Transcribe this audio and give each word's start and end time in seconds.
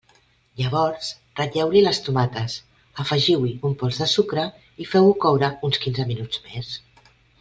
Llavors 0.59 1.09
ratlleu-hi 1.39 1.83
les 1.83 1.99
tomates, 2.07 2.55
afegiu-hi 3.03 3.53
un 3.69 3.75
pols 3.83 3.99
de 4.05 4.07
sucre 4.15 4.47
i 4.85 4.89
feu-ho 4.95 5.13
coure 5.27 5.51
uns 5.69 5.83
quinze 5.85 6.07
minuts 6.15 6.43
més. 6.49 6.73